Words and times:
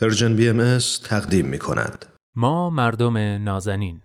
پرژن 0.00 0.36
بی 0.36 0.48
ام 0.48 0.78
تقدیم 1.04 1.46
می 1.46 1.58
کند. 1.58 2.06
ما 2.36 2.70
مردم 2.70 3.16
نازنین. 3.18 4.00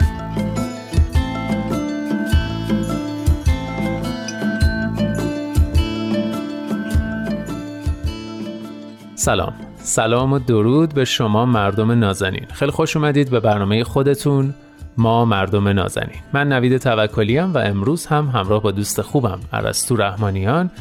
سلام. 9.15 9.53
سلام 9.77 10.33
و 10.33 10.39
درود 10.39 10.93
به 10.93 11.05
شما 11.05 11.45
مردم 11.45 11.91
نازنین. 11.91 12.45
خیلی 12.53 12.71
خوش 12.71 12.95
اومدید 12.95 13.29
به 13.29 13.39
برنامه 13.39 13.83
خودتون. 13.83 14.53
ما 14.97 15.25
مردم 15.25 15.67
نازنین. 15.67 16.21
من 16.33 16.51
نوید 16.51 16.77
توکلیم 16.77 17.53
و 17.53 17.57
امروز 17.57 18.05
هم 18.05 18.27
همراه 18.27 18.61
با 18.61 18.71
دوست 18.71 19.01
خوبم 19.01 19.39
عرستو 19.53 19.95
رحمانیان 19.95 20.71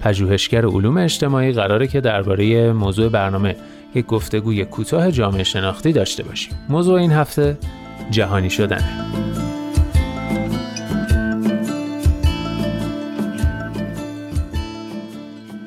پژوهشگر 0.00 0.66
علوم 0.66 0.96
اجتماعی 0.96 1.52
قراره 1.52 1.86
که 1.86 2.00
درباره 2.00 2.72
موضوع 2.72 3.08
برنامه 3.08 3.56
یک 3.96 4.06
گفتگوی 4.06 4.64
کوتاه 4.64 5.10
جامعه 5.10 5.44
شناختی 5.44 5.92
داشته 5.92 6.22
باشیم. 6.22 6.52
موضوع 6.68 7.00
این 7.00 7.12
هفته 7.12 7.58
جهانی 8.10 8.50
شدنه. 8.50 9.06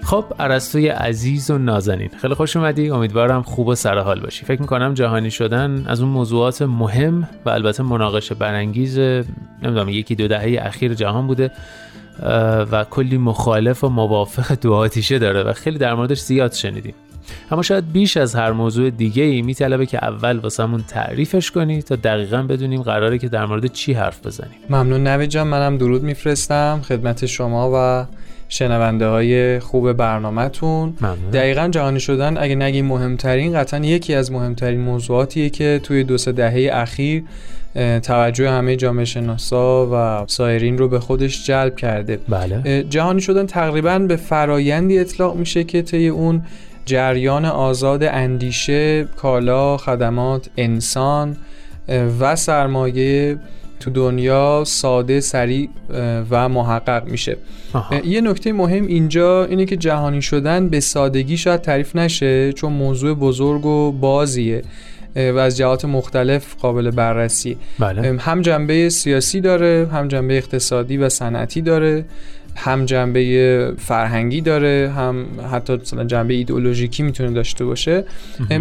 خب 0.04 0.26
عرستوی 0.40 0.88
عزیز 0.88 1.52
و 1.52 1.58
نازنین 1.58 2.10
خیلی 2.22 2.34
خوش 2.34 2.56
اومدی 2.56 2.90
امیدوارم 2.90 3.42
خوب 3.42 3.68
و 3.68 3.76
سرحال 3.76 4.20
باشی 4.20 4.46
فکر 4.46 4.62
می‌کنم 4.62 4.94
جهانی 4.94 5.32
شدن 5.32 5.84
از 5.88 6.02
اون 6.02 6.10
موضوعات 6.10 6.62
مهم 6.62 7.30
و 7.46 7.50
البته 7.50 7.84
مناقشه 7.84 8.36
برانگیز 8.36 9.00
نمی‌دونم 9.00 9.90
یکی 9.90 10.16
دو 10.16 10.28
دهه 10.28 10.58
اخیر 10.62 10.94
جهان 10.94 11.28
بوده 11.28 11.52
و 12.72 12.86
کلی 12.90 13.18
مخالف 13.18 13.84
و 13.84 13.90
موافق 13.90 14.58
دو 14.62 14.74
آتیشه 14.74 15.20
داره 15.20 15.44
و 15.44 15.54
خیلی 15.54 15.78
در 15.78 15.94
موردش 15.94 16.20
زیاد 16.20 16.54
شنیدیم 16.54 16.94
اما 17.52 17.62
شاید 17.62 17.92
بیش 17.92 18.18
از 18.18 18.36
هر 18.36 18.52
موضوع 18.52 18.90
دیگه 18.90 19.24
ای 19.24 19.42
میطلبه 19.42 19.86
که 19.86 20.06
اول 20.06 20.38
واسمون 20.38 20.84
تعریفش 20.88 21.52
کنی 21.52 21.82
تا 21.82 21.96
دقیقا 21.96 22.42
بدونیم 22.42 22.82
قراره 22.82 23.18
که 23.18 23.30
در 23.30 23.46
مورد 23.46 23.66
چی 23.66 23.94
حرف 23.94 24.26
بزنیم. 24.26 24.56
ممنون 24.70 25.08
نوید 25.08 25.30
جان 25.30 25.48
منم 25.48 25.78
درود 25.78 26.04
میفرستم. 26.04 26.82
خدمت 26.88 27.26
شما 27.26 27.72
و 27.74 28.06
شنونده 28.50 29.08
های 29.08 29.60
خوب 29.60 29.94
برنامهتون. 29.94 30.94
ممنون. 31.02 31.30
دقیقا 31.34 31.68
جهانی 31.68 32.00
شدن 32.00 32.38
اگه 32.38 32.56
نگیم 32.56 32.86
مهمترین 32.86 33.54
قطعا 33.54 33.80
یکی 33.80 34.14
از 34.14 34.32
مهمترین 34.32 34.82
موضوعاتیه 34.82 35.50
که 35.50 35.80
توی 35.84 36.04
دو 36.04 36.18
سه 36.18 36.32
دهه 36.32 36.70
اخیر 36.74 37.24
توجه 38.04 38.50
همه 38.50 38.76
جامعه 38.76 39.06
شناسا 39.06 39.90
و 39.94 40.26
سایرین 40.28 40.78
رو 40.78 40.88
به 40.88 41.00
خودش 41.00 41.46
جلب 41.46 41.76
کرده. 41.76 42.20
بله. 42.30 42.84
جهانی 42.84 43.22
شدن 43.22 43.46
تقریبا 43.46 44.00
به 44.00 44.16
فرایندی 44.16 45.00
اطلاق 45.00 45.36
میشه 45.36 45.64
که 45.64 45.82
طی 45.82 46.08
اون 46.08 46.42
جریان 46.90 47.46
آزاد 47.46 48.04
اندیشه، 48.04 49.04
کالا، 49.04 49.78
خدمات، 49.78 50.50
انسان 50.58 51.38
و 52.20 52.36
سرمایه 52.36 53.38
تو 53.80 53.90
دنیا 53.90 54.64
ساده، 54.68 55.20
سریع 55.20 55.70
و 56.30 56.50
محقق 56.50 57.04
میشه. 57.06 57.38
آها. 57.74 57.96
یه 57.96 58.22
نکته 58.22 58.54
مهم 58.54 58.88
اینجا 58.88 59.46
اینه 59.46 59.66
که 59.66 59.78
جهانی 59.78 60.22
شدن 60.22 60.70
به 60.70 60.80
سادگی 60.80 61.38
شاید 61.38 61.62
تعریف 61.62 61.96
نشه 61.96 62.54
چون 62.54 62.74
موضوع 62.74 63.14
بزرگ 63.14 63.66
و 63.66 63.92
بازیه 63.92 64.62
و 65.16 65.38
از 65.38 65.58
جهات 65.58 65.86
مختلف 65.86 66.56
قابل 66.56 66.92
بررسی 66.92 67.58
بله. 67.80 68.18
هم 68.20 68.42
جنبه 68.42 68.90
سیاسی 68.90 69.42
داره 69.42 69.88
هم 69.94 70.08
جنبه 70.08 70.38
اقتصادی 70.38 70.98
و 70.98 71.10
صنعتی 71.10 71.62
داره. 71.62 72.06
هم 72.60 72.86
جنبه 72.86 73.74
فرهنگی 73.78 74.42
داره 74.42 74.92
هم 74.96 75.26
حتی 75.52 75.74
مثلا 75.74 76.04
جنبه 76.04 76.34
ایدئولوژیکی 76.34 77.04
می‌تونه 77.04 77.32
داشته 77.32 77.66
باشه. 77.66 78.04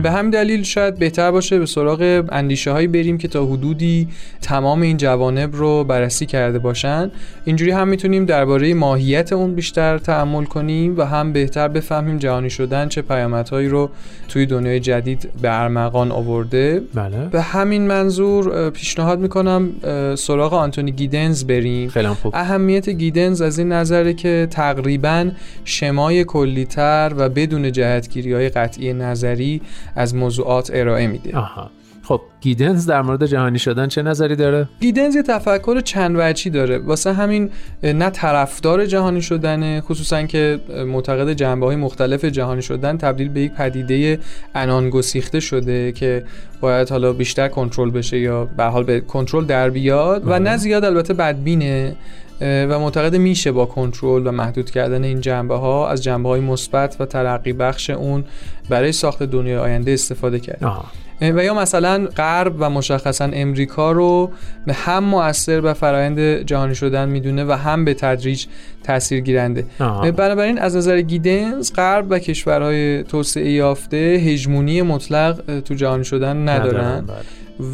به 0.02 0.10
همین 0.10 0.30
دلیل 0.30 0.62
شاید 0.62 0.98
بهتر 0.98 1.30
باشه 1.30 1.58
به 1.58 1.66
سراغ 1.66 2.24
اندیشه 2.32 2.70
هایی 2.70 2.86
بریم 2.86 3.18
که 3.18 3.28
تا 3.28 3.46
حدودی 3.46 4.08
تمام 4.42 4.82
این 4.82 4.96
جوانب 4.96 5.56
رو 5.56 5.84
بررسی 5.84 6.26
کرده 6.26 6.58
باشن. 6.58 7.10
اینجوری 7.44 7.70
هم 7.70 7.88
می‌تونیم 7.88 8.24
درباره 8.24 8.74
ماهیت 8.74 9.32
اون 9.32 9.54
بیشتر 9.54 9.98
تعمل 9.98 10.44
کنیم 10.44 10.98
و 10.98 11.02
هم 11.02 11.32
بهتر 11.32 11.68
بفهمیم 11.68 12.18
جهانی 12.18 12.50
شدن 12.50 12.88
چه 12.88 13.02
پیامدهایی 13.02 13.68
رو 13.68 13.90
توی 14.28 14.46
دنیای 14.46 14.80
جدید 14.80 15.30
به 15.42 15.60
ارمغان 15.60 16.12
آورده. 16.12 16.82
بله. 16.94 17.26
به 17.30 17.42
همین 17.42 17.86
منظور 17.86 18.70
پیشنهاد 18.70 19.20
می‌کنم 19.20 19.70
سراغ 20.14 20.54
آنتونی 20.54 20.92
گیدنز 20.92 21.44
بریم. 21.44 21.88
خیلی 21.88 22.08
خوب. 22.08 22.34
اهمیت 22.36 22.88
گیدنز 22.88 23.40
از 23.42 23.58
این 23.58 23.72
نظره 23.88 24.14
که 24.14 24.48
تقریبا 24.50 25.30
شمای 25.64 26.24
کلیتر 26.24 27.12
و 27.16 27.28
بدون 27.28 27.72
جهتگیری 27.72 28.32
های 28.32 28.48
قطعی 28.48 28.92
نظری 28.92 29.62
از 29.96 30.14
موضوعات 30.14 30.70
ارائه 30.74 31.06
میده. 31.06 31.36
آها. 31.36 31.70
خب 32.08 32.20
گیدنز 32.40 32.86
در 32.86 33.02
مورد 33.02 33.26
جهانی 33.26 33.58
شدن 33.58 33.88
چه 33.88 34.02
نظری 34.02 34.36
داره؟ 34.36 34.68
گیدنز 34.80 35.16
یه 35.16 35.22
تفکر 35.22 35.80
چند 35.80 36.16
وجهی 36.18 36.50
داره. 36.50 36.78
واسه 36.78 37.12
همین 37.12 37.50
نه 37.82 38.10
طرفدار 38.10 38.86
جهانی 38.86 39.22
شدنه 39.22 39.80
خصوصا 39.80 40.22
که 40.22 40.60
معتقد 40.86 41.32
جنبه 41.32 41.66
های 41.66 41.76
مختلف 41.76 42.24
جهانی 42.24 42.62
شدن 42.62 42.96
تبدیل 42.96 43.28
به 43.28 43.40
یک 43.40 43.52
پدیده 43.52 44.18
انان 44.54 44.90
گسیخته 44.90 45.40
شده 45.40 45.92
که 45.92 46.24
باید 46.60 46.90
حالا 46.90 47.12
بیشتر 47.12 47.48
کنترل 47.48 47.90
بشه 47.90 48.18
یا 48.18 48.44
به 48.44 48.64
حال 48.64 48.84
به 48.84 49.00
کنترل 49.00 49.44
در 49.44 49.70
بیاد 49.70 50.26
و 50.26 50.30
بله. 50.30 50.38
نه 50.38 50.56
زیاد 50.56 50.84
البته 50.84 51.14
بدبینه 51.14 51.96
و 52.40 52.78
معتقد 52.78 53.16
میشه 53.16 53.52
با 53.52 53.66
کنترل 53.66 54.26
و 54.26 54.30
محدود 54.30 54.70
کردن 54.70 55.04
این 55.04 55.20
جنبه 55.20 55.54
ها 55.54 55.88
از 55.88 56.02
جنبه 56.02 56.28
های 56.28 56.40
مثبت 56.40 56.96
و 57.00 57.06
ترقی 57.06 57.52
بخش 57.52 57.90
اون 57.90 58.24
برای 58.68 58.92
ساخت 58.92 59.22
دنیای 59.22 59.56
آینده 59.56 59.92
استفاده 59.92 60.40
کرد 60.40 60.64
آها. 60.64 60.84
و 61.20 61.44
یا 61.44 61.54
مثلا 61.54 62.08
غرب 62.16 62.54
و 62.58 62.70
مشخصا 62.70 63.24
امریکا 63.24 63.92
رو 63.92 64.30
به 64.66 64.72
هم 64.72 65.04
مؤثر 65.04 65.60
به 65.60 65.72
فرایند 65.72 66.20
جهانی 66.20 66.74
شدن 66.74 67.08
می‌دونه 67.08 67.44
و 67.44 67.52
هم 67.52 67.84
به 67.84 67.94
تدریج 67.94 68.46
تاثیر 68.84 69.20
گیرنده 69.20 69.64
آها. 69.80 70.10
بنابراین 70.10 70.58
از 70.58 70.76
نظر 70.76 71.00
گیدنز 71.00 71.72
غرب 71.72 72.06
و 72.10 72.18
کشورهای 72.18 73.02
توسعه 73.02 73.50
یافته 73.50 73.96
هژمونی 73.96 74.82
مطلق 74.82 75.60
تو 75.60 75.74
جهانی 75.74 76.04
شدن 76.04 76.48
ندارن 76.48 77.00
بله. 77.00 77.16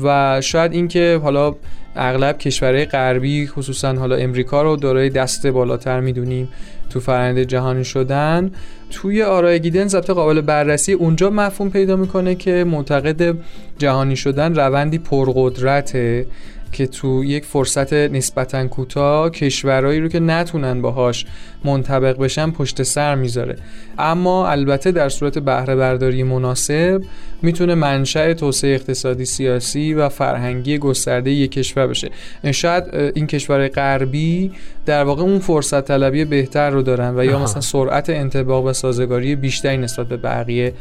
و 0.05 0.41
شاید 0.41 0.73
اینکه 0.73 1.21
حالا 1.23 1.55
اغلب 1.97 2.39
کشورهای 2.39 2.85
غربی 2.85 3.47
خصوصا 3.47 3.93
حالا 3.93 4.17
امریکا 4.17 4.63
رو 4.63 4.77
دارای 4.77 5.11
دست 5.11 5.47
بالاتر 5.47 6.01
می‌دونیم 6.01 6.49
تو 6.91 7.01
فرآیند 7.01 7.39
جهانی 7.39 7.85
شدن. 7.85 8.51
توی 8.91 9.23
آرای 9.23 9.61
گیدنز 9.61 9.95
البته 9.95 10.13
قابل 10.13 10.41
بررسی 10.41 10.93
اونجا 10.93 11.31
مفهوم 11.31 11.71
پیدا 11.71 11.97
می‌کنه 11.97 12.35
که 12.35 12.65
معتقد 12.65 13.37
جهانی 13.79 14.17
شدن 14.17 14.55
روندی 14.55 14.99
پرقدرته. 14.99 16.27
که 16.75 16.87
تو 16.87 17.25
یک 17.25 17.45
فرصت 17.45 17.93
نسبتا 17.93 18.69
کوتاه 18.69 19.31
کشورهایی 19.31 20.01
رو 20.01 20.09
که 20.09 20.21
نتونن 20.21 20.83
باهاش 20.83 21.27
منطبق 21.65 22.19
بشن 22.19 22.51
پشت 22.51 22.83
سر 22.83 23.15
می‌ذاره 23.15 23.57
اما 23.99 24.49
البته 24.49 24.93
در 24.93 25.09
صورت 25.09 25.39
بهره 25.39 25.77
برداری 25.77 26.23
مناسب 26.23 27.03
می‌تونه 27.43 27.75
منشأ 27.75 28.33
توسعه 28.33 28.75
اقتصادی 28.75 29.25
سیاسی 29.25 29.95
و 29.95 30.09
فرهنگی 30.09 30.79
گسترده 30.79 31.31
یک 31.31 31.51
کشور 31.51 31.87
بشه 31.87 32.11
شاید 32.53 32.85
این 33.15 33.27
کشورهای 33.27 33.69
غربی 33.69 34.53
در 34.87 35.05
واقع 35.05 35.23
اون 35.23 35.39
فرصت 35.39 35.85
طلبی 35.85 36.25
بهتر 36.25 36.71
رو 36.71 36.83
دارن 36.83 37.15
و 37.17 37.25
یا. 37.25 37.39
مثلا 37.39 37.61
سرعت 37.61 38.11
انطباق 38.11 38.65
و 38.65 38.73
سازگاری 38.73 39.37
بیشتری 39.37 39.77
نسبت 39.77 40.09
به 40.09 40.17
بقیه 40.17 40.73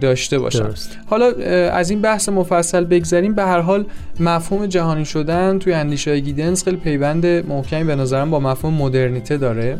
داشته 0.00 0.38
باشن. 0.38 0.58
درست. 0.58 0.98
حالا 1.06 1.26
از 1.70 1.90
این 1.90 2.00
بحث 2.00 2.28
مفصل 2.28 2.84
بگذریم. 2.84 3.34
به 3.34 3.42
هر 3.42 3.60
حال 3.60 3.86
مفهوم 4.20 4.66
جهانی 4.66 5.04
شدن 5.04 5.58
توی 5.58 5.72
اندیشه 5.72 6.10
های 6.10 6.22
گیدنز 6.22 6.64
خیلی 6.64 6.76
پیوند 6.76 7.26
محکمی 7.26 7.84
به 7.84 7.96
نظرم 7.96 8.30
با 8.30 8.40
مفهوم 8.40 8.74
مدرنیته 8.74 9.36
داره. 9.36 9.78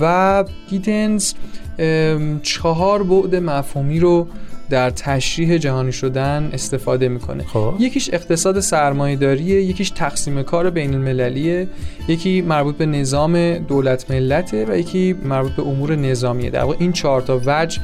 و 0.00 0.44
گیدنز 0.70 1.32
ام، 1.78 2.40
چهار 2.40 3.02
بعد 3.02 3.36
مفهومی 3.36 4.00
رو 4.00 4.28
در 4.72 4.90
تشریح 4.90 5.56
جهانی 5.56 5.92
شدن 5.92 6.50
استفاده 6.52 7.08
می‌کنه. 7.08 7.44
خب. 7.44 7.74
یکیش 7.78 8.10
اقتصاد 8.12 8.60
سرمایه‌داریه 8.60 9.62
یکیش 9.62 9.90
تقسیم 9.90 10.42
کار 10.42 10.70
بین 10.70 10.94
المللیه 10.94 11.68
یکی 12.08 12.42
مربوط 12.42 12.76
به 12.76 12.86
نظام 12.86 13.58
دولت 13.58 14.10
ملته 14.10 14.66
و 14.68 14.78
یکی 14.78 15.12
مربوط 15.12 15.52
به 15.52 15.62
امور 15.62 15.96
نظامیه. 15.96 16.50
در 16.50 16.62
واقع 16.62 16.76
این 16.78 16.92
چهار 16.92 17.20
تا 17.20 17.40
وجه 17.46 17.80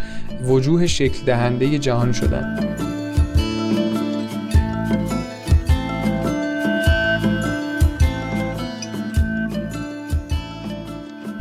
وجوه 0.46 0.86
شکل 0.86 1.24
دهنده 1.26 1.78
جهانی 1.78 2.14
شدن. 2.14 2.58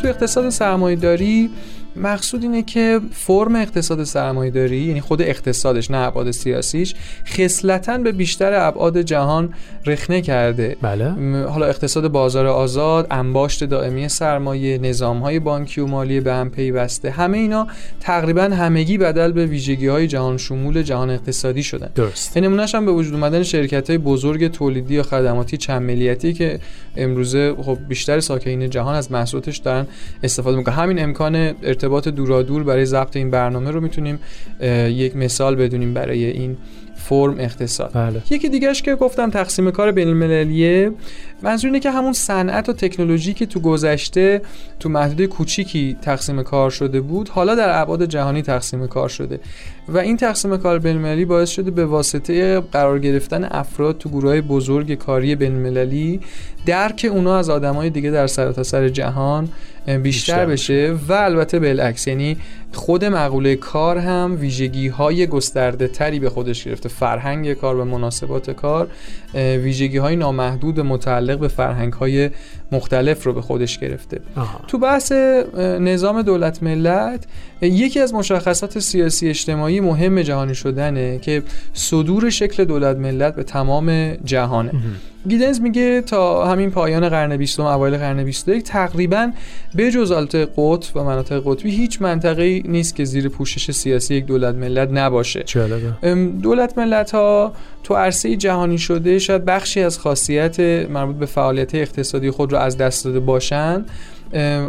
تو 0.01 0.07
اقتصاد 0.07 0.50
سرمایه‌داری 0.50 1.50
مقصود 1.97 2.44
اینه 2.44 2.63
که 2.63 2.99
فرم 3.13 3.55
اقتصاد 3.55 4.03
سرمایه 4.03 4.51
داری 4.51 4.77
یعنی 4.77 5.01
خود 5.01 5.21
اقتصادش 5.21 5.91
نه 5.91 5.97
ابعاد 5.97 6.31
سیاسیش 6.31 6.95
خصلتا 7.27 7.97
به 7.97 8.11
بیشتر 8.11 8.53
ابعاد 8.53 9.01
جهان 9.01 9.53
رخنه 9.85 10.21
کرده. 10.21 10.77
بله. 10.81 11.11
حالا 11.44 11.65
اقتصاد 11.65 12.07
بازار 12.07 12.45
آزاد 12.47 13.07
انباشت 13.11 13.63
دائمی 13.63 14.09
سرمایه 14.09 14.77
نظام 14.77 15.19
های 15.19 15.39
بانکی 15.39 15.81
و 15.81 15.85
مالی 15.88 16.19
به 16.19 16.33
هم 16.33 16.49
پیوسته 16.49 17.09
همه 17.09 17.38
اینا 17.38 17.67
تقریبا 17.99 18.41
همگی 18.41 18.97
بدل 18.97 19.31
به 19.31 19.45
ویژگی 19.45 19.88
های 19.88 20.07
جهان 20.07 20.38
شمول 20.38 20.81
جهان 20.81 21.09
اقتصادی 21.09 21.63
شدن. 21.63 21.89
درست. 21.95 22.38
نمونهش 22.38 22.75
هم 22.75 22.85
به 22.85 22.91
وجود 22.91 23.13
اومدن 23.13 23.44
شرکت 23.44 23.89
های 23.89 23.97
بزرگ 23.97 24.51
تولیدی 24.51 24.94
یا 24.94 25.03
خدماتی 25.03 25.57
چند 25.57 25.81
ملیتی 25.81 26.33
که 26.33 26.59
امروزه 26.97 27.55
خب 27.55 27.77
بیشتر 27.88 28.19
ساکنین 28.19 28.69
جهان 28.69 28.95
از 28.95 29.11
محصولاتش 29.11 29.57
دارن 29.57 29.88
استفاده 30.23 30.57
می‌کنن. 30.57 30.75
همین 30.75 31.03
امکان 31.03 31.35
ارتباط 31.35 31.87
دورادور 32.07 32.63
برای 32.63 32.86
ضبط 32.86 33.16
این 33.18 33.31
برنامه 33.31 33.72
رو 33.72 33.81
می‌تونیم 33.81 34.19
یک 34.89 35.16
مثال 35.16 35.56
بدونیم 35.56 35.94
برای 35.94 36.25
این 36.25 36.57
فرم 36.97 37.35
اقتصاد. 37.39 37.91
بله. 37.94 38.21
یکی 38.29 38.49
دیگهش 38.49 38.81
که 38.81 38.95
گفتم 38.95 39.29
تقسیم 39.29 39.71
کار 39.71 39.91
بین 39.91 40.07
المللیه 40.07 40.91
منظور 41.41 41.67
اینه 41.67 41.79
که 41.79 41.91
همون 41.91 42.13
صنعت 42.13 42.69
و 42.69 42.73
تکنولوژی 42.73 43.33
که 43.33 43.45
تو 43.45 43.59
گذشته 43.59 44.41
تو 44.79 44.89
محدوده 44.89 45.27
کوچیکی 45.27 45.97
تقسیم 46.01 46.44
کار 46.44 46.69
شده 46.69 47.01
بود 47.01 47.29
حالا 47.29 47.55
در 47.55 47.81
ابعاد 47.81 48.05
جهانی 48.05 48.41
تقسیم 48.41 48.88
کار 48.88 49.09
شده. 49.09 49.39
و 49.88 49.97
این 49.97 50.17
تقسیم 50.17 50.57
کار 50.57 50.79
بین 50.79 50.95
المللی 50.95 51.25
باعث 51.25 51.49
شده 51.49 51.71
به 51.71 51.85
واسطه 51.85 52.59
قرار 52.59 52.99
گرفتن 52.99 53.47
افراد 53.51 53.97
تو 53.97 54.09
گروه 54.09 54.41
بزرگ 54.41 54.94
کاری 54.94 55.35
بین 55.35 55.55
المللی 55.55 56.19
درک 56.65 57.07
اونا 57.11 57.38
از 57.38 57.49
آدمای 57.49 57.89
دیگه 57.89 58.11
در 58.11 58.27
سرتاسر 58.27 58.63
سر 58.63 58.89
جهان 58.89 59.49
بیشتر, 59.85 59.97
بیشتر 59.97 60.45
بشه. 60.45 60.95
و 61.07 61.13
البته 61.13 61.59
بالعکس 61.59 62.07
یعنی 62.07 62.38
خود 62.74 63.06
مقوله 63.06 63.56
کار 63.56 63.98
هم 63.98 64.38
ویژگی 64.40 64.88
های 64.88 65.28
گسترده 65.28 65.88
تری 65.88 66.19
به 66.19 66.30
خودش 66.30 66.64
گرفته. 66.64 66.90
فرهنگ 66.90 67.54
کار 67.54 67.75
و 67.75 67.86
مناسبات 67.86 68.52
کار 68.52 68.88
ویژگی 69.34 69.98
های 69.98 70.16
نامحدود 70.16 70.80
متعلق 70.80 71.40
به 71.40 71.48
فرهنگ 71.48 71.94
های 71.94 72.30
مختلف 72.72 73.24
رو 73.24 73.34
به 73.34 73.42
خودش 73.42 73.80
گرفته. 73.80 74.19
آها. 74.36 74.60
تو 74.68 74.78
بحث 74.78 75.12
نظام 75.80 76.22
دولت 76.22 76.64
ملت 76.64 77.25
یکی 77.62 78.00
از 78.00 78.14
مشخصات 78.14 78.80
سیاسی 78.80 79.30
اجتماعی 79.30 79.80
مهم 79.80 80.22
جهانی 80.22 80.56
شدنه 80.56 81.19
که 81.19 81.44
صدور 81.74 82.30
شکل 82.30 82.66
دولت 82.66 82.98
ملت 82.98 83.36
به 83.36 83.44
تمام 83.44 84.14
جهانه. 84.14 84.72
گیدنز 85.28 85.62
میگه 85.62 86.02
تا 86.02 86.46
همین 86.46 86.72
پایان 86.72 87.10
قرن 87.10 87.38
بیستم 87.38 87.64
اوایل 87.64 87.98
قرن 87.98 88.24
21 88.24 88.64
تقریبا 88.64 89.31
به 89.75 89.92
جز 89.92 90.12
آلت 90.12 90.36
قطب 90.36 90.98
و 90.98 91.04
مناطق 91.04 91.42
قطبی 91.46 91.72
هیچ 91.72 92.02
منطقه 92.02 92.62
نیست 92.66 92.96
که 92.96 93.06
زیر 93.06 93.30
پوشش 93.30 93.72
سیاسی 93.72 94.16
یک 94.16 94.25
دولت 94.25 94.56
ملت 94.56 94.90
نباشه. 94.92 95.44
دولت 96.42 96.78
ملت 96.78 97.12
ها 97.12 97.54
تو 97.84 97.96
عرصه 97.96 98.36
جهانی 98.36 98.78
شده 98.78 99.19
شاید 99.19 99.46
بخشی 99.46 99.81
از 99.81 100.00
خاصیت 100.00 100.60
مربوط 100.90 101.16
به 101.16 101.25
فعالیت 101.25 101.75
اقتصادی 101.75 102.31
خود 102.31 102.54
رو 102.57 102.63
از 102.63 102.77
دست 102.77 103.06
داده 103.06 103.19
باشند 103.19 103.89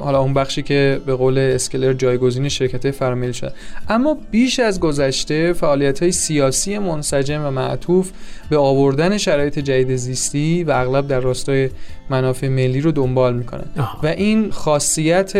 حالا 0.01 0.21
اون 0.21 0.35
بخشی 0.35 0.63
که 0.63 1.01
به 1.07 1.15
قول 1.15 1.39
اسکلر 1.39 1.93
جایگزین 1.93 2.49
شرکت 2.49 2.91
فراملی 2.91 3.33
شد. 3.33 3.53
اما 3.89 4.17
بیش 4.31 4.61
از 4.61 4.81
گذشته 4.81 5.53
فعالیت 5.53 6.03
های 6.03 6.13
سیاسی 6.13 6.79
منسجم 6.79 7.45
و 7.45 7.51
معطوف 7.51 8.11
به 8.51 8.57
آوردن 8.57 9.19
شرایط 9.19 9.59
جدید 9.59 9.97
زیستی 9.97 10.65
و 10.65 10.71
اغلب 10.71 11.07
در 11.07 11.21
راستای 11.21 11.71
منافع 12.11 12.49
ملی 12.49 12.81
رو 12.81 12.93
دنبال 12.93 13.37
می‌کنن. 13.37 13.65
و 14.03 14.07
این 14.07 14.51
خاصیت 14.51 15.33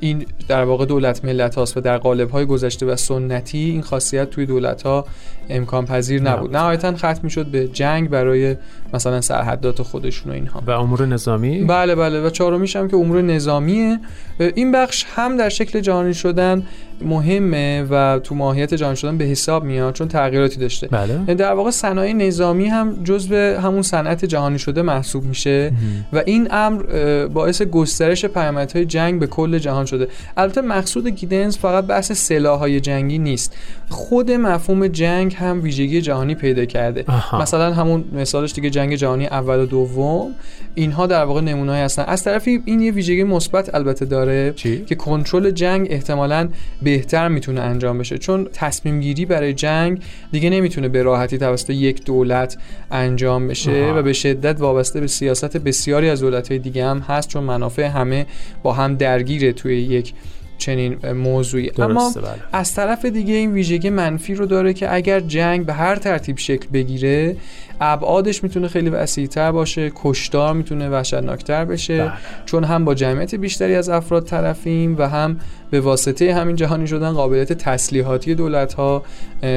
این 0.00 0.26
در 0.48 0.64
واقع 0.64 0.86
دولت 0.86 1.24
ملت 1.24 1.54
هاست 1.54 1.76
و 1.76 1.80
در 1.80 1.98
قالب 1.98 2.30
های 2.30 2.46
گذشته 2.46 2.86
و 2.86 2.96
سنتی 2.96 3.58
این 3.58 3.82
خاصیت 3.82 4.30
توی 4.30 4.46
دولت 4.46 4.82
ها 4.82 5.06
امکان 5.48 5.86
پذیر 5.86 6.22
نبود. 6.22 6.56
نهایتا 6.56 6.96
ختم 6.96 7.28
شد 7.28 7.46
به 7.46 7.68
جنگ 7.68 8.10
برای 8.10 8.56
مثلا 8.94 9.20
سرحدات 9.20 9.82
خودشون 9.82 10.32
و 10.32 10.34
اینها. 10.34 10.62
و 10.66 10.70
امور 10.70 11.06
نظامی؟ 11.06 11.64
بله 11.64 11.94
بله. 11.94 12.20
و 12.20 12.30
چهارمیش 12.30 12.76
هم 12.76 12.88
که 12.88 12.96
امور 12.96 13.22
نظامیه. 13.40 13.98
این 14.40 14.72
بخش 14.72 15.04
هم 15.16 15.36
در 15.36 15.48
شکل 15.48 15.80
جهانی 15.80 16.14
شدن 16.14 16.66
مهمه 17.02 17.82
و 17.90 18.20
تو 18.24 18.34
ماهیت 18.34 18.74
جهانی 18.74 18.96
شدن 18.96 19.18
به 19.18 19.24
حساب 19.24 19.64
میاد 19.64 19.94
چون 19.94 20.08
تغییراتی 20.08 20.60
داشته. 20.60 20.88
بله. 20.88 21.34
در 21.34 21.52
واقع 21.52 21.70
صنایع 21.70 22.12
نظامی 22.12 22.66
هم 22.66 23.04
جزء 23.04 23.60
همون 23.60 23.82
صنعت 23.82 24.24
جهانی 24.24 24.58
شده 24.58 24.82
محسوب 24.82 25.24
میشه 25.24 25.72
و 26.12 26.22
این 26.26 26.48
امر 26.50 26.82
باعث 27.26 27.62
گسترش 27.62 28.24
پیامدهای 28.24 28.84
جنگ 28.84 29.20
به 29.20 29.26
کل 29.26 29.58
جهان 29.58 29.86
شده. 29.86 30.08
البته 30.36 30.60
مقصود 30.60 31.06
گیدنز 31.06 31.58
فقط 31.58 31.84
بحث 31.86 32.12
سلاحهای 32.12 32.80
جنگی 32.80 33.18
نیست. 33.18 33.56
خود 33.88 34.30
مفهوم 34.30 34.86
جنگ 34.88 35.34
هم 35.34 35.62
ویژگی 35.62 36.00
جهانی 36.00 36.34
پیدا 36.34 36.64
کرده. 36.64 37.04
مثلا 37.40 37.74
همون 37.74 38.04
مثالش 38.12 38.52
دیگه 38.52 38.70
جنگ 38.70 38.94
جهانی 38.94 39.26
اول 39.26 39.58
و 39.58 39.66
دوم. 39.66 40.34
اینها 40.74 41.06
در 41.06 41.24
واقع 41.24 41.40
نمونه‌ای 41.40 41.80
هستن. 41.80 42.04
از 42.06 42.24
طرفی 42.24 42.62
این 42.64 42.80
یه 42.80 42.92
ویژگی 42.92 43.24
مثبت 43.24 43.74
البته 43.74 44.04
داره 44.04 44.52
چی؟ 44.56 44.84
که 44.84 44.94
کنترل 44.94 45.50
جنگ 45.50 45.86
احتمالاً 45.90 46.48
بهتر 46.90 47.28
می‌تونه 47.28 47.60
انجام 47.60 47.98
بشه. 47.98 48.18
چون 48.18 48.48
تصمیم 48.52 49.00
گیری 49.00 49.24
برای 49.24 49.54
جنگ 49.54 50.02
دیگه 50.32 50.50
نمی‌تونه 50.50 50.88
به 50.88 51.02
راحتی 51.02 51.38
توسط 51.38 51.70
یک 51.70 52.04
دولت 52.04 52.56
انجام 52.90 53.48
بشه 53.48 53.92
و 53.92 54.02
به 54.02 54.12
شدت 54.12 54.60
وابسته 54.60 55.00
به 55.00 55.06
سیاست 55.06 55.56
بسیاری 55.56 56.10
از 56.10 56.20
دولت‌های 56.20 56.58
دیگه 56.58 56.84
هم 56.84 56.98
هست 56.98 57.28
چون 57.28 57.44
منافع 57.44 57.86
همه 57.86 58.26
با 58.62 58.72
هم 58.72 58.94
درگیره 58.94 59.52
توی 59.52 59.80
یک 59.80 60.12
چنین 60.58 61.12
موضوعی. 61.12 61.70
اما 61.78 62.10
بله. 62.10 62.28
از 62.52 62.74
طرف 62.74 63.04
دیگه 63.04 63.34
این 63.34 63.52
ویژگی 63.52 63.90
منفی 63.90 64.34
رو 64.34 64.46
داره 64.46 64.72
که 64.72 64.94
اگر 64.94 65.20
جنگ 65.20 65.66
به 65.66 65.72
هر 65.72 65.96
ترتیب 65.96 66.38
شکل 66.38 66.68
بگیره 66.72 67.36
ابعادش 67.80 68.42
می‌تونه 68.42 68.68
خیلی 68.68 68.90
وسیعتر 68.90 69.52
باشه 69.52 69.92
کشتار 69.94 70.54
می‌تونه 70.54 70.88
وحشتناکتر 70.88 71.64
بشه 71.64 71.98
بله. 71.98 72.12
چون 72.46 72.64
هم 72.64 72.84
با 72.84 72.94
جمعیت 72.94 73.34
بیشتری 73.34 73.74
از 73.74 73.88
افراد 73.88 74.24
طرفیم 74.24 74.96
و 74.98 75.08
هم 75.08 75.36
به 75.70 75.80
واسطه 75.80 76.34
همین 76.34 76.56
جهانی 76.56 76.86
شدن 76.86 77.12
قابلیت 77.12 77.52
تسلیحاتی 77.52 78.34
دولت 78.34 78.74
ها 78.74 79.02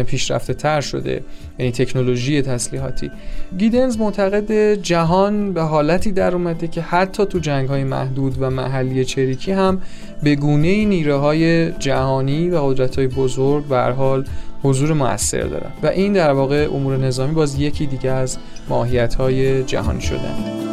پیشرفته 0.08 0.54
تر 0.54 0.82
شده 0.82 1.24
یعنی 1.60 1.72
تکنولوژی 1.72 2.42
تسلیحاتی 2.42 3.12
گیدنز 3.58 3.98
معتقد 3.98 4.74
جهان 4.74 5.54
به 5.54 5.62
حالتی 5.62 6.12
در 6.12 6.34
اومده 6.34 6.68
که 6.68 6.82
حتی 6.82 7.26
تو 7.26 7.40
جنگ 7.40 7.70
های 7.70 7.84
محدود 7.84 8.36
و 8.40 8.50
محلی 8.50 9.06
چریکی 9.06 9.52
هم 9.52 9.82
به 10.24 10.36
گونه 10.36 10.86
نیره 10.86 11.16
های 11.16 11.72
جهانی 11.72 12.50
و 12.50 12.58
قدرت 12.58 12.96
های 12.96 13.08
بزرگ 13.08 13.66
به 13.66 13.82
حال 13.82 14.26
حضور 14.64 14.94
موثر 14.94 15.42
دارن. 15.42 15.72
و 15.84 15.88
این 15.88 16.14
در 16.14 16.32
واقع 16.32 16.68
امور 16.74 16.98
نظامی 16.98 17.34
باز 17.34 17.60
یکی 17.60 17.86
دیگه 17.86 18.12
از 18.12 18.38
ماهیت 18.70 19.16
های 19.16 19.64
جهانی 19.64 20.02
شدن 20.02 20.64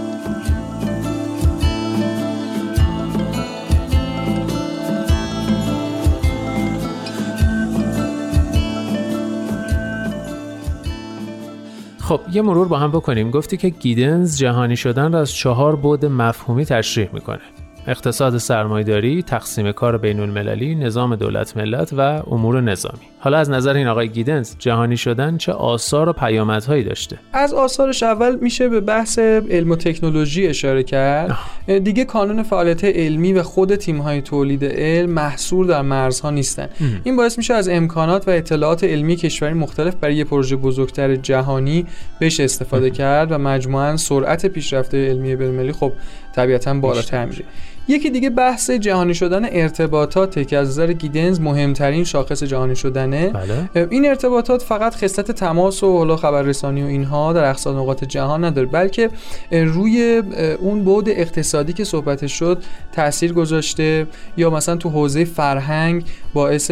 خب 12.11 12.20
یه 12.32 12.42
مرور 12.42 12.68
با 12.68 12.78
هم 12.78 12.90
بکنیم. 12.90 13.30
گفتی 13.30 13.56
که 13.56 13.68
گیدنز 13.68 14.38
جهانی 14.38 14.76
شدن 14.76 15.12
را 15.12 15.20
از 15.20 15.32
چهار 15.32 15.76
بود 15.76 16.06
مفهومی 16.06 16.64
تشریح 16.64 17.09
می‌کنه. 17.12 17.40
اقتصاد 17.90 18.38
سرمایداری، 18.38 19.23
تقسیم 19.23 19.73
کار 19.73 19.99
بین 19.99 20.20
المللی، 20.20 20.75
نظام 20.75 21.16
دولت 21.16 21.56
ملت 21.56 21.92
و 21.92 22.00
امور 22.00 22.61
نظامی. 22.61 22.99
حالا 23.18 23.38
از 23.38 23.50
نظر 23.50 23.75
این 23.75 23.87
آقای 23.87 24.09
گیدنز 24.09 24.54
جهانی 24.59 24.97
شدن 24.97 25.37
چه 25.37 25.52
آثار 25.52 26.09
و 26.09 26.12
پیامدهایی 26.12 26.85
داشته؟ 26.85 27.18
از 27.32 27.54
آثارش 27.54 28.02
اول 28.02 28.37
میشه 28.37 28.68
به 28.68 28.80
بحث 28.80 29.18
علم 29.18 29.70
و 29.70 29.76
تکنولوژی 29.76 30.47
اشاره 30.47 30.82
کرد. 30.82 31.38
دیگه 31.85 32.04
کانون 32.04 32.42
فعالیت 32.42 32.85
علمی 32.85 33.32
و 33.32 33.42
خود 33.42 33.76
تیم‌های 33.76 34.23
تولید 34.23 34.64
علم 34.64 35.11
محصور 35.11 35.66
در 35.66 35.82
مرزها 35.82 36.30
نیستن. 36.30 36.68
این 37.04 37.16
باعث 37.16 37.38
میشه 37.38 37.54
از 37.54 37.68
امکانات 37.68 38.28
و 38.28 38.30
اطلاعات 38.30 38.85
علمی 38.85 39.16
کشوری 39.16 39.54
مختلف 39.54 39.94
برای 39.94 40.14
یه 40.14 40.25
پروژه 40.25 40.56
بزرگتر 40.56 41.16
جهانی 41.16 41.87
بهش 42.18 42.40
استفاده 42.40 42.90
کرد 42.90 43.32
و 43.32 43.38
مجموعاً 43.38 43.97
سرعت 43.97 44.47
پیشرفت 44.47 44.94
علمی 44.94 45.37
بین‌المللی 45.37 45.73
خب 45.73 45.92
طبیعتا 46.37 46.75
بالاتر 46.75 47.25
میره 47.25 47.44
یکی 47.88 48.10
دیگه 48.10 48.30
بحث 48.30 48.70
جهانی 48.70 49.14
شدن 49.14 49.44
ارتباطات 49.44 50.49
که 50.49 50.58
از 50.58 50.68
نظر 50.68 50.92
گیدنز 50.92 51.40
مهمترین 51.40 52.04
شاخص 52.04 52.42
جهانی 52.42 52.76
شدنه. 52.76 53.28
بله. 53.28 53.88
این 53.90 54.08
ارتباطات 54.08 54.62
فقط 54.62 54.94
خصلت 54.94 55.30
تماس 55.30 55.82
و 55.82 55.99
حالا 55.99 56.16
خبررسانی 56.16 56.82
و 56.82 56.87
اینها 56.87 57.32
در 57.32 57.50
اقصا 57.50 57.72
نقاط 57.72 58.04
جهان 58.04 58.44
نداره 58.44 58.66
بلکه 58.66 59.10
روی 59.50 60.22
اون 60.60 60.84
بود 60.84 61.08
اقتصادی 61.08 61.72
که 61.72 61.84
صحبتش 61.84 62.32
شد 62.32 62.62
تاثیر 62.92 63.32
گذاشته 63.32 64.06
یا 64.37 64.50
مثلا 64.50 64.76
تو 64.76 64.88
حوزه 64.88 65.25
فرهنگ 65.25 66.04
باعث 66.34 66.70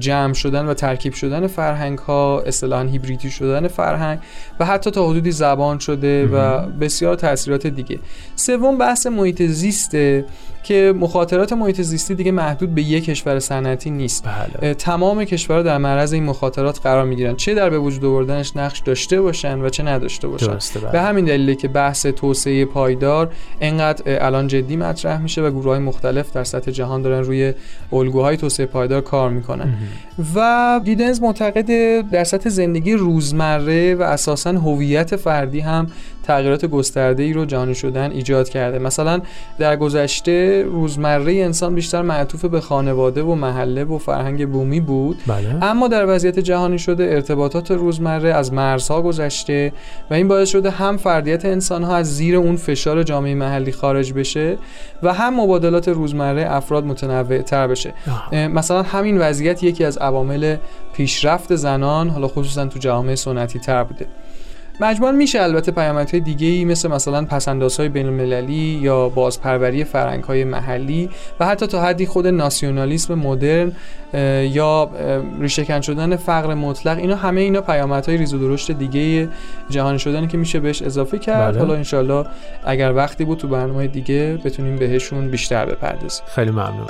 جمع 0.00 0.32
شدن 0.32 0.66
و 0.66 0.74
ترکیب 0.74 1.12
شدن 1.12 1.46
فرهنگ 1.46 1.98
ها 1.98 2.42
اصطلاحا 2.46 2.82
هیبریدی 2.82 3.30
شدن 3.30 3.68
فرهنگ 3.68 4.18
و 4.60 4.64
حتی 4.64 4.90
تا 4.90 5.08
حدودی 5.08 5.30
زبان 5.30 5.78
شده 5.78 6.26
و 6.26 6.66
بسیار 6.66 7.14
تاثیرات 7.14 7.66
دیگه. 7.66 7.98
سوم 8.36 8.78
بحث 8.78 9.06
محیط 9.06 9.42
زیسته 9.42 10.24
که 10.62 10.94
مخاطرات 11.00 11.52
محیط 11.52 11.80
زیستی 11.80 12.14
دیگه 12.14 12.32
محدود 12.32 12.74
به 12.74 12.82
یک 12.82 13.04
کشور 13.04 13.38
صنعتی 13.38 13.90
نیست. 13.90 14.24
بله. 14.60 14.74
تمام 14.74 15.24
کشورها 15.24 15.62
در 15.62 15.78
معرض 15.78 16.12
این 16.12 16.24
مخاطرات 16.24 16.80
قرار 16.80 17.04
می‌گیرن. 17.04 17.36
چه 17.36 17.54
در 17.54 17.70
به 17.70 17.78
وجود 17.78 18.04
آوردنش 18.04 18.56
نقش 18.56 18.78
داشته 18.78 19.20
باشن 19.20 19.60
و 19.60 19.68
چه 19.68 19.82
نداشته 19.82 20.28
باشن. 20.28 20.46
بله. 20.46 20.92
به 20.92 21.00
همین 21.00 21.24
دلیله 21.24 21.54
که 21.54 21.68
بحث 21.68 22.06
توسعه 22.06 22.64
پایدار 22.64 23.32
انقدر 23.60 24.24
الان 24.26 24.46
جدی 24.46 24.76
مطرح 24.76 25.22
میشه 25.22 25.42
و 25.42 25.50
گروه 25.50 25.64
های 25.64 25.78
مختلف 25.78 26.32
در 26.32 26.44
سطح 26.44 26.70
جهان 26.70 27.02
دارن 27.02 27.24
روی 27.24 27.54
الگوهای 27.92 28.36
توسعه 28.36 28.66
پایدار 28.66 29.00
کار 29.00 29.30
می‌کنن. 29.30 29.74
و 30.34 30.80
گیدنز 30.84 31.20
معتقد 31.20 32.00
در 32.10 32.24
سطح 32.24 32.48
زندگی 32.48 32.92
روزمره 32.92 33.94
و 33.94 34.02
اساسا 34.02 34.50
هویت 34.50 35.16
فردی 35.16 35.60
هم 35.60 35.86
تغییرات 36.22 36.66
گسترده 36.66 37.22
ای 37.22 37.32
رو 37.32 37.44
جهانی 37.44 37.74
شدن 37.74 38.10
ایجاد 38.10 38.48
کرده. 38.48 38.78
مثلا 38.78 39.20
در 39.58 39.76
گذشته 39.76 40.51
روزمره 40.52 41.32
انسان 41.32 41.74
بیشتر 41.74 42.02
معطوف 42.02 42.44
به 42.44 42.60
خانواده 42.60 43.22
و 43.22 43.34
محله 43.34 43.84
و 43.84 43.98
فرهنگ 43.98 44.48
بومی 44.48 44.80
بود 44.80 45.18
بله. 45.26 45.64
اما 45.64 45.88
در 45.88 46.04
وضعیت 46.08 46.38
جهانی 46.38 46.78
شده 46.78 47.04
ارتباطات 47.04 47.70
روزمره 47.70 48.34
از 48.34 48.52
مرزها 48.52 49.02
گذشته 49.02 49.72
و 50.10 50.14
این 50.14 50.28
باعث 50.28 50.48
شده 50.48 50.70
هم 50.70 50.96
فردیت 50.96 51.44
انسان 51.44 51.82
ها 51.82 51.96
از 51.96 52.16
زیر 52.16 52.36
اون 52.36 52.56
فشار 52.56 53.02
جامعه 53.02 53.34
محلی 53.34 53.72
خارج 53.72 54.12
بشه 54.12 54.58
و 55.02 55.12
هم 55.12 55.40
مبادلات 55.40 55.88
روزمره 55.88 56.46
افراد 56.52 56.84
متنوع 56.84 57.42
تر 57.42 57.66
بشه 57.66 57.94
آه. 58.10 58.48
مثلا 58.48 58.82
همین 58.82 59.18
وضعیت 59.18 59.62
یکی 59.62 59.84
از 59.84 59.98
عوامل 59.98 60.56
پیشرفت 60.92 61.56
زنان 61.56 62.08
حالا 62.08 62.28
خصوصا 62.28 62.66
تو 62.66 62.78
جامعه 62.78 63.14
سنتی 63.14 63.58
تر 63.58 63.84
بوده 63.84 64.06
مجموعا 64.80 65.12
میشه 65.12 65.42
البته 65.42 65.72
پیامدهای 65.72 66.20
دیگه 66.20 66.46
ای 66.46 66.64
مثل 66.64 66.88
مثلا 66.88 67.24
پسندازهای 67.24 67.88
بین 67.88 68.06
المللی 68.06 68.78
یا 68.82 69.08
بازپروری 69.08 69.84
فرهنگ 69.84 70.24
های 70.24 70.44
محلی 70.44 71.10
و 71.40 71.46
حتی 71.46 71.66
تا 71.66 71.82
حدی 71.82 72.06
خود 72.06 72.26
ناسیونالیسم 72.26 73.14
مدرن 73.14 73.72
یا 74.42 74.90
ریشهکن 75.40 75.80
شدن 75.80 76.16
فقر 76.16 76.54
مطلق 76.54 76.98
اینا 76.98 77.16
همه 77.16 77.40
اینا 77.40 77.60
پیامدهای 77.60 78.16
ریز 78.16 78.34
و 78.34 78.38
درشت 78.38 78.70
دیگه 78.70 79.28
جهانی 79.70 79.98
شدنی 79.98 80.26
که 80.26 80.38
میشه 80.38 80.60
بهش 80.60 80.82
اضافه 80.82 81.18
کرد. 81.18 81.52
بله. 81.52 81.60
حالا 81.60 81.74
انشالله 81.74 82.26
اگر 82.64 82.92
وقتی 82.92 83.24
بود 83.24 83.38
تو 83.38 83.48
برنامه 83.48 83.86
دیگه 83.86 84.38
بتونیم 84.44 84.76
بهشون 84.76 85.30
بیشتر 85.30 85.66
بپردازیم. 85.66 86.24
خیلی 86.34 86.50
ممنون. 86.50 86.86